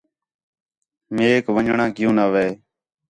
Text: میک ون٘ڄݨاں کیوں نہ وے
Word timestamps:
میک 1.15 1.45
ون٘ڄݨاں 1.55 1.89
کیوں 1.95 2.13
نہ 2.17 2.25
وے 2.33 2.47